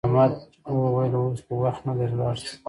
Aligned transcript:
احمد 0.07 0.33
وویل 0.81 1.13
اوس 1.17 1.39
وخت 1.63 1.81
نه 1.87 1.93
دی 1.97 2.07
لاړ 2.19 2.35
شه. 2.43 2.53